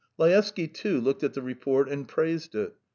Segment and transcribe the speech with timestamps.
[0.17, 2.73] Laevsky, too, looked at the report and praised it.